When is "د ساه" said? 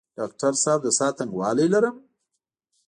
0.83-1.11